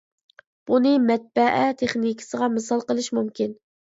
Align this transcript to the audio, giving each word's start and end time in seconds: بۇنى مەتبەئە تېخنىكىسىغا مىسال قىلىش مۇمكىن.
بۇنى 0.69 0.93
مەتبەئە 1.09 1.67
تېخنىكىسىغا 1.81 2.49
مىسال 2.53 2.81
قىلىش 2.87 3.13
مۇمكىن. 3.21 3.53